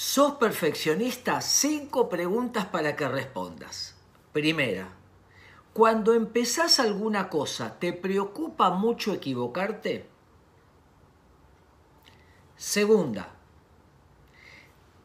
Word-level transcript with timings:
¿Sos 0.00 0.34
perfeccionista? 0.34 1.40
Cinco 1.40 2.08
preguntas 2.08 2.66
para 2.66 2.94
que 2.94 3.08
respondas. 3.08 3.96
Primera, 4.32 4.90
cuando 5.72 6.14
empezás 6.14 6.78
alguna 6.78 7.28
cosa, 7.28 7.80
¿te 7.80 7.92
preocupa 7.92 8.70
mucho 8.70 9.12
equivocarte? 9.12 10.08
Segunda, 12.56 13.30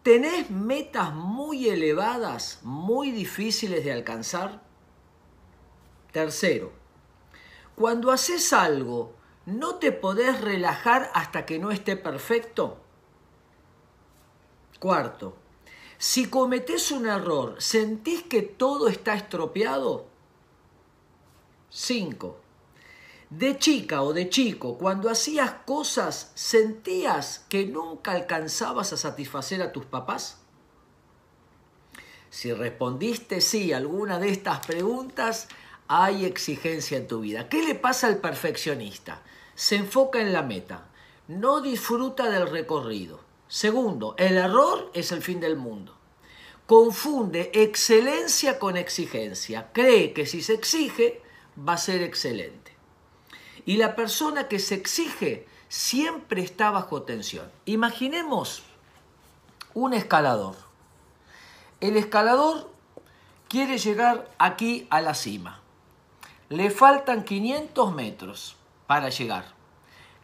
¿tenés 0.03 0.51
metas 0.51 1.11
muy 1.11 1.69
elevadas, 1.69 2.59
muy 2.61 3.09
difíciles 3.09 3.83
de 3.83 3.93
alcanzar? 3.93 4.61
Tercero, 6.11 6.71
cuando 7.73 8.11
haces 8.11 8.53
algo, 8.53 9.15
¿no 9.47 9.77
te 9.77 9.91
podés 9.91 10.39
relajar 10.39 11.09
hasta 11.15 11.47
que 11.47 11.57
no 11.57 11.71
esté 11.71 11.97
perfecto? 11.97 12.82
Cuarto, 14.83 15.37
si 15.97 16.25
cometés 16.25 16.91
un 16.91 17.07
error, 17.07 17.55
¿sentís 17.61 18.23
que 18.23 18.41
todo 18.41 18.89
está 18.89 19.13
estropeado? 19.13 20.07
Cinco, 21.69 22.41
de 23.29 23.57
chica 23.57 24.01
o 24.01 24.11
de 24.11 24.27
chico, 24.27 24.77
cuando 24.77 25.09
hacías 25.09 25.53
cosas, 25.65 26.33
¿sentías 26.35 27.45
que 27.47 27.65
nunca 27.65 28.11
alcanzabas 28.11 28.91
a 28.91 28.97
satisfacer 28.97 29.61
a 29.61 29.71
tus 29.71 29.85
papás? 29.85 30.39
Si 32.29 32.51
respondiste 32.51 33.39
sí 33.39 33.71
a 33.71 33.77
alguna 33.77 34.19
de 34.19 34.31
estas 34.31 34.65
preguntas, 34.65 35.47
hay 35.87 36.25
exigencia 36.25 36.97
en 36.97 37.07
tu 37.07 37.21
vida. 37.21 37.47
¿Qué 37.47 37.63
le 37.63 37.75
pasa 37.75 38.07
al 38.07 38.17
perfeccionista? 38.17 39.23
Se 39.55 39.77
enfoca 39.77 40.19
en 40.19 40.33
la 40.33 40.41
meta, 40.41 40.89
no 41.29 41.61
disfruta 41.61 42.29
del 42.29 42.49
recorrido. 42.49 43.31
Segundo, 43.47 44.15
el 44.17 44.37
error 44.37 44.91
es 44.93 45.11
el 45.11 45.21
fin 45.21 45.39
del 45.39 45.55
mundo. 45.55 45.95
Confunde 46.65 47.51
excelencia 47.53 48.57
con 48.57 48.77
exigencia. 48.77 49.69
Cree 49.73 50.13
que 50.13 50.25
si 50.25 50.41
se 50.41 50.53
exige, 50.53 51.21
va 51.57 51.73
a 51.73 51.77
ser 51.77 52.01
excelente. 52.01 52.71
Y 53.65 53.77
la 53.77 53.95
persona 53.95 54.47
que 54.47 54.59
se 54.59 54.75
exige 54.75 55.47
siempre 55.67 56.41
está 56.41 56.71
bajo 56.71 57.03
tensión. 57.03 57.51
Imaginemos 57.65 58.63
un 59.73 59.93
escalador. 59.93 60.55
El 61.79 61.97
escalador 61.97 62.71
quiere 63.49 63.77
llegar 63.77 64.29
aquí 64.37 64.87
a 64.89 65.01
la 65.01 65.13
cima. 65.15 65.61
Le 66.49 66.69
faltan 66.71 67.23
500 67.23 67.93
metros 67.93 68.55
para 68.87 69.09
llegar. 69.09 69.45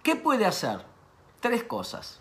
¿Qué 0.04 0.16
puede 0.16 0.46
hacer? 0.46 0.86
Tres 1.40 1.64
cosas. 1.64 2.20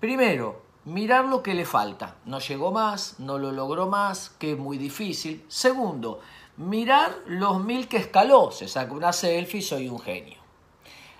Primero, 0.00 0.62
mirar 0.84 1.24
lo 1.26 1.42
que 1.42 1.54
le 1.54 1.64
falta. 1.64 2.16
No 2.24 2.38
llegó 2.38 2.72
más, 2.72 3.18
no 3.18 3.38
lo 3.38 3.52
logró 3.52 3.88
más, 3.88 4.30
que 4.38 4.52
es 4.52 4.58
muy 4.58 4.78
difícil. 4.78 5.44
Segundo, 5.48 6.20
mirar 6.56 7.18
los 7.26 7.62
mil 7.62 7.88
que 7.88 7.96
escaló. 7.96 8.50
Se 8.50 8.68
saca 8.68 8.92
una 8.92 9.12
selfie, 9.12 9.62
soy 9.62 9.88
un 9.88 10.00
genio. 10.00 10.38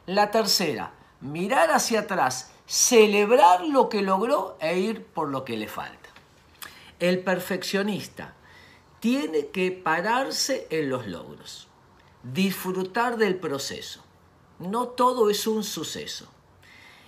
La 0.06 0.30
tercera, 0.30 0.92
mirar 1.20 1.70
hacia 1.70 2.00
atrás, 2.00 2.52
celebrar 2.66 3.64
lo 3.64 3.88
que 3.88 4.02
logró 4.02 4.56
e 4.60 4.78
ir 4.78 5.04
por 5.04 5.28
lo 5.28 5.44
que 5.44 5.56
le 5.56 5.68
falta. 5.68 6.10
El 6.98 7.20
perfeccionista 7.20 8.34
tiene 9.00 9.48
que 9.48 9.72
pararse 9.72 10.66
en 10.70 10.90
los 10.90 11.06
logros 11.06 11.68
disfrutar 12.24 13.18
del 13.18 13.36
proceso. 13.36 14.02
No 14.58 14.88
todo 14.88 15.30
es 15.30 15.46
un 15.46 15.62
suceso. 15.62 16.26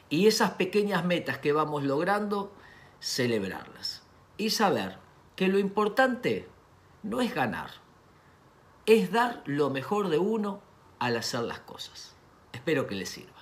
Y 0.08 0.26
esas 0.26 0.52
pequeñas 0.52 1.04
metas 1.04 1.38
que 1.38 1.52
vamos 1.52 1.82
logrando, 1.84 2.52
celebrarlas. 3.00 4.02
Y 4.36 4.50
saber 4.50 4.98
que 5.34 5.48
lo 5.48 5.58
importante 5.58 6.48
no 7.02 7.20
es 7.20 7.34
ganar, 7.34 7.70
es 8.86 9.10
dar 9.10 9.42
lo 9.46 9.70
mejor 9.70 10.08
de 10.08 10.18
uno 10.18 10.60
al 10.98 11.16
hacer 11.16 11.41
las 11.41 11.60
cosas. 11.60 12.14
Espero 12.53 12.86
que 12.86 12.94
les 12.94 13.08
sirva. 13.08 13.35